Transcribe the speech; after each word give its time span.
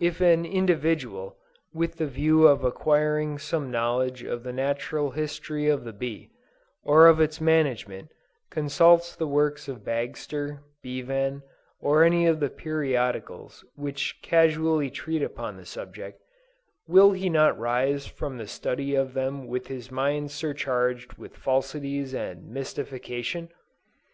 "If 0.00 0.22
an 0.22 0.46
individual, 0.46 1.36
with 1.74 1.96
the 1.98 2.06
view 2.06 2.46
of 2.48 2.64
acquiring 2.64 3.36
some 3.36 3.70
knowledge 3.70 4.22
of 4.22 4.42
the 4.42 4.54
natural 4.54 5.10
history 5.10 5.68
of 5.68 5.84
the 5.84 5.92
bee, 5.92 6.30
or 6.82 7.08
of 7.08 7.20
its 7.20 7.42
management, 7.42 8.10
consult 8.48 9.16
the 9.18 9.26
works 9.26 9.68
of 9.68 9.84
Bagster, 9.84 10.62
Bevan, 10.82 11.42
or 11.78 12.02
any 12.04 12.26
of 12.26 12.40
the 12.40 12.48
periodicals 12.48 13.66
which 13.76 14.18
casually 14.22 14.88
treat 14.88 15.20
upon 15.22 15.58
the 15.58 15.66
subject, 15.66 16.22
will 16.86 17.12
he 17.12 17.28
not 17.28 17.58
rise 17.58 18.06
from 18.06 18.38
the 18.38 18.48
study 18.48 18.94
of 18.94 19.12
them 19.12 19.46
with 19.46 19.66
his 19.66 19.90
mind 19.90 20.30
surcharged 20.30 21.18
with 21.18 21.36
falsities 21.36 22.14
and 22.14 22.48
mystification? 22.48 23.50